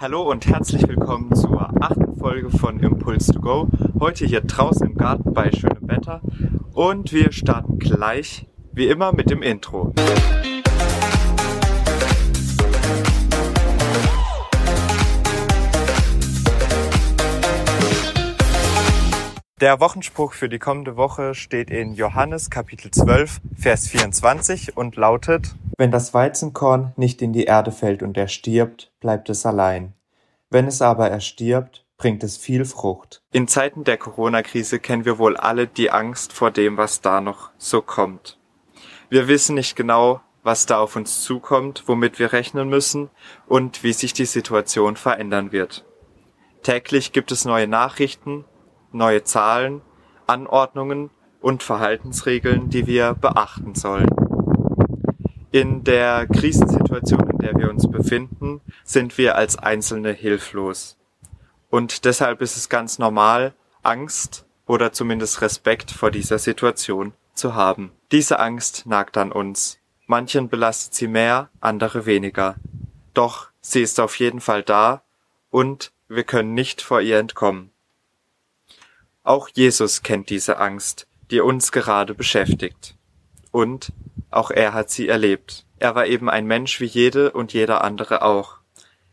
[0.00, 3.68] Hallo und herzlich willkommen zur achten Folge von Impulse to Go.
[4.00, 6.20] Heute hier draußen im Garten bei schönem Wetter
[6.72, 9.94] und wir starten gleich wie immer mit dem Intro.
[19.60, 25.54] Der Wochenspruch für die kommende Woche steht in Johannes Kapitel 12, Vers 24 und lautet,
[25.76, 29.94] Wenn das Weizenkorn nicht in die Erde fällt und er stirbt, bleibt es allein.
[30.50, 33.22] Wenn es aber erstirbt, bringt es viel Frucht.
[33.32, 37.50] In Zeiten der Corona-Krise kennen wir wohl alle die Angst vor dem, was da noch
[37.58, 38.38] so kommt.
[39.08, 43.10] Wir wissen nicht genau, was da auf uns zukommt, womit wir rechnen müssen
[43.46, 45.84] und wie sich die Situation verändern wird.
[46.62, 48.44] Täglich gibt es neue Nachrichten,
[48.92, 49.82] neue Zahlen,
[50.26, 51.10] Anordnungen
[51.40, 54.23] und Verhaltensregeln, die wir beachten sollen.
[55.54, 60.96] In der Krisensituation, in der wir uns befinden, sind wir als Einzelne hilflos.
[61.70, 67.92] Und deshalb ist es ganz normal, Angst oder zumindest Respekt vor dieser Situation zu haben.
[68.10, 69.78] Diese Angst nagt an uns.
[70.08, 72.56] Manchen belastet sie mehr, andere weniger.
[73.12, 75.04] Doch sie ist auf jeden Fall da
[75.50, 77.70] und wir können nicht vor ihr entkommen.
[79.22, 82.96] Auch Jesus kennt diese Angst, die uns gerade beschäftigt.
[83.52, 83.92] Und
[84.36, 85.64] auch er hat sie erlebt.
[85.78, 88.58] Er war eben ein Mensch wie jede und jeder andere auch.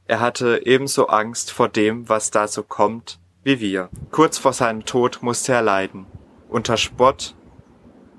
[0.05, 3.89] Er hatte ebenso Angst vor dem, was da so kommt, wie wir.
[4.11, 6.05] Kurz vor seinem Tod musste er leiden.
[6.49, 7.35] Unter Spott,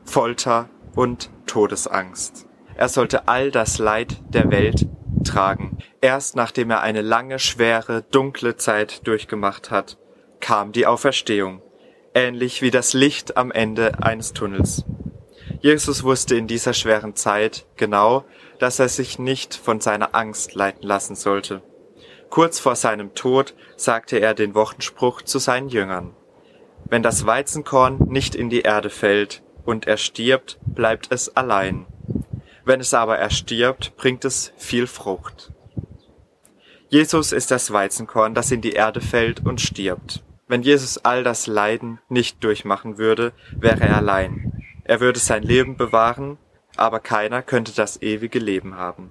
[0.05, 2.47] Folter und Todesangst.
[2.75, 4.89] Er sollte all das Leid der Welt
[5.25, 5.79] tragen.
[6.01, 9.99] Erst nachdem er eine lange, schwere, dunkle Zeit durchgemacht hat,
[10.41, 11.63] kam die Auferstehung
[12.15, 14.85] ähnlich wie das Licht am Ende eines Tunnels.
[15.63, 18.25] Jesus wusste in dieser schweren Zeit genau,
[18.59, 21.63] dass er sich nicht von seiner Angst leiten lassen sollte.
[22.31, 26.17] Kurz vor seinem Tod sagte er den Wochenspruch zu seinen Jüngern.
[26.85, 31.87] Wenn das Weizenkorn nicht in die Erde fällt und er stirbt, bleibt es allein.
[32.65, 35.53] Wenn es aber erstirbt, bringt es viel Frucht.
[36.89, 40.25] Jesus ist das Weizenkorn, das in die Erde fällt und stirbt.
[40.49, 44.52] Wenn Jesus all das Leiden nicht durchmachen würde, wäre er allein.
[44.93, 46.37] Er würde sein Leben bewahren,
[46.77, 49.09] aber keiner könnte das ewige Leben haben.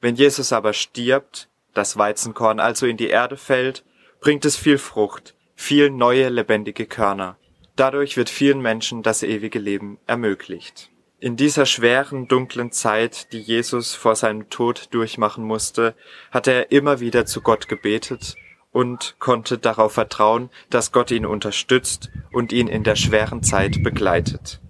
[0.00, 3.84] Wenn Jesus aber stirbt, das Weizenkorn also in die Erde fällt,
[4.20, 7.36] bringt es viel Frucht, viel neue lebendige Körner.
[7.74, 10.92] Dadurch wird vielen Menschen das ewige Leben ermöglicht.
[11.18, 15.96] In dieser schweren, dunklen Zeit, die Jesus vor seinem Tod durchmachen musste,
[16.30, 18.36] hat er immer wieder zu Gott gebetet
[18.70, 24.60] und konnte darauf vertrauen, dass Gott ihn unterstützt und ihn in der schweren Zeit begleitet.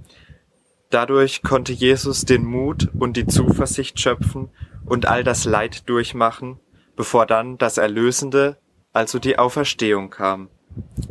[0.91, 4.49] Dadurch konnte Jesus den Mut und die Zuversicht schöpfen
[4.87, 6.59] und all das Leid durchmachen,
[6.97, 8.57] bevor dann das Erlösende,
[8.93, 10.49] also die Auferstehung kam.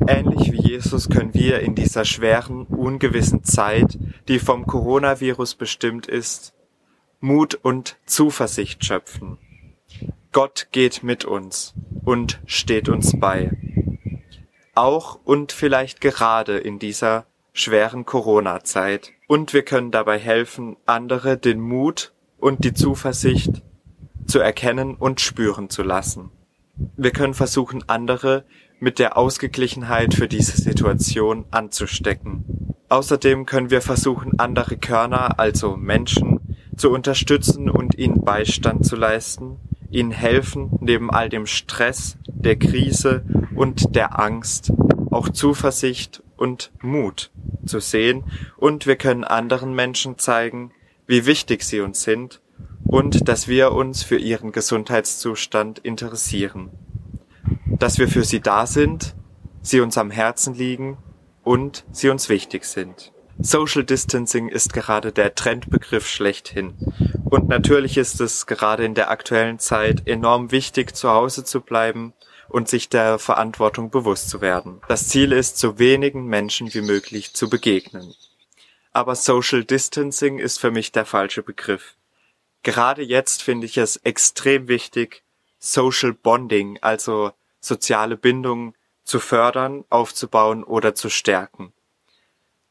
[0.07, 6.53] Ähnlich wie Jesus können wir in dieser schweren, ungewissen Zeit, die vom Coronavirus bestimmt ist,
[7.19, 9.37] Mut und Zuversicht schöpfen.
[10.31, 11.73] Gott geht mit uns
[12.03, 13.51] und steht uns bei.
[14.75, 17.25] Auch und vielleicht gerade in dieser
[17.57, 19.13] schweren Corona-Zeit.
[19.27, 23.63] Und wir können dabei helfen, andere den Mut und die Zuversicht
[24.27, 26.31] zu erkennen und spüren zu lassen.
[26.95, 28.45] Wir können versuchen, andere
[28.79, 32.75] mit der Ausgeglichenheit für diese Situation anzustecken.
[32.89, 36.39] Außerdem können wir versuchen, andere Körner, also Menschen,
[36.75, 39.57] zu unterstützen und ihnen Beistand zu leisten,
[39.89, 43.25] ihnen helfen, neben all dem Stress, der Krise
[43.55, 44.71] und der Angst
[45.09, 47.31] auch Zuversicht und Mut
[47.65, 48.23] zu sehen
[48.55, 50.71] und wir können anderen Menschen zeigen,
[51.05, 52.41] wie wichtig sie uns sind
[52.85, 56.71] und dass wir uns für ihren Gesundheitszustand interessieren,
[57.65, 59.15] dass wir für sie da sind,
[59.61, 60.97] sie uns am Herzen liegen
[61.43, 63.11] und sie uns wichtig sind.
[63.39, 66.73] Social Distancing ist gerade der Trendbegriff schlechthin.
[67.25, 72.13] Und natürlich ist es gerade in der aktuellen Zeit enorm wichtig, zu Hause zu bleiben
[72.49, 74.81] und sich der Verantwortung bewusst zu werden.
[74.87, 78.13] Das Ziel ist, so wenigen Menschen wie möglich zu begegnen.
[78.91, 81.95] Aber Social Distancing ist für mich der falsche Begriff.
[82.63, 85.23] Gerade jetzt finde ich es extrem wichtig,
[85.59, 91.73] Social Bonding, also soziale Bindung zu fördern, aufzubauen oder zu stärken.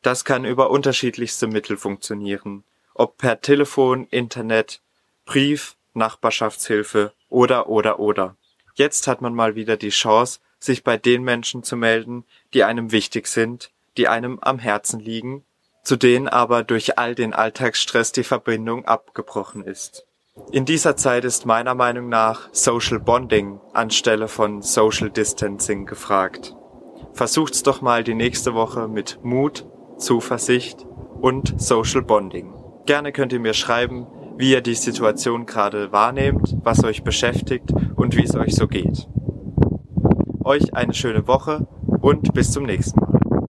[0.03, 2.65] Das kann über unterschiedlichste Mittel funktionieren,
[2.95, 4.81] ob per Telefon, Internet,
[5.25, 8.37] Brief, Nachbarschaftshilfe oder oder oder.
[8.77, 12.93] Jetzt hat man mal wieder die Chance, sich bei den Menschen zu melden, die einem
[12.93, 15.45] wichtig sind, die einem am Herzen liegen,
[15.83, 20.07] zu denen aber durch all den Alltagsstress die Verbindung abgebrochen ist.
[20.53, 26.55] In dieser Zeit ist meiner Meinung nach Social Bonding anstelle von Social Distancing gefragt.
[27.15, 29.65] Versucht's doch mal die nächste Woche mit Mut,
[29.97, 30.85] Zuversicht
[31.23, 32.53] und Social Bonding.
[32.85, 34.07] Gerne könnt ihr mir schreiben,
[34.37, 39.09] wie ihr die Situation gerade wahrnehmt, was euch beschäftigt und wie es euch so geht.
[40.45, 41.67] Euch eine schöne Woche
[42.01, 43.06] und bis zum nächsten Mal.